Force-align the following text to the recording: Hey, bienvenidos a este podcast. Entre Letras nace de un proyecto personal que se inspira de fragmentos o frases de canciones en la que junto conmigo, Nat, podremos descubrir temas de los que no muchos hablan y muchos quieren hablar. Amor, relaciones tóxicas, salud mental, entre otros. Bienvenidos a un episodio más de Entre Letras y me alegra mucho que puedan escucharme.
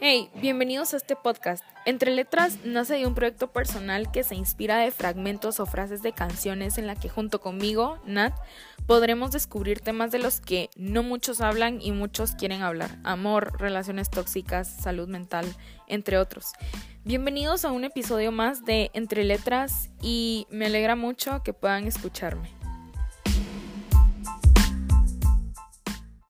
Hey, 0.00 0.30
bienvenidos 0.34 0.94
a 0.94 0.96
este 0.96 1.14
podcast. 1.14 1.64
Entre 1.86 2.10
Letras 2.10 2.58
nace 2.64 2.94
de 2.94 3.06
un 3.06 3.14
proyecto 3.14 3.52
personal 3.52 4.10
que 4.10 4.24
se 4.24 4.34
inspira 4.34 4.78
de 4.78 4.90
fragmentos 4.90 5.60
o 5.60 5.66
frases 5.66 6.02
de 6.02 6.12
canciones 6.12 6.76
en 6.76 6.88
la 6.88 6.96
que 6.96 7.08
junto 7.08 7.40
conmigo, 7.40 7.98
Nat, 8.04 8.34
podremos 8.86 9.30
descubrir 9.30 9.80
temas 9.80 10.10
de 10.10 10.18
los 10.18 10.40
que 10.40 10.70
no 10.76 11.04
muchos 11.04 11.40
hablan 11.40 11.80
y 11.80 11.92
muchos 11.92 12.32
quieren 12.32 12.62
hablar. 12.62 12.98
Amor, 13.04 13.60
relaciones 13.60 14.10
tóxicas, 14.10 14.68
salud 14.68 15.08
mental, 15.08 15.46
entre 15.86 16.18
otros. 16.18 16.52
Bienvenidos 17.04 17.64
a 17.64 17.70
un 17.70 17.84
episodio 17.84 18.32
más 18.32 18.64
de 18.64 18.90
Entre 18.94 19.22
Letras 19.22 19.90
y 20.00 20.46
me 20.50 20.66
alegra 20.66 20.96
mucho 20.96 21.42
que 21.44 21.52
puedan 21.52 21.86
escucharme. 21.86 22.61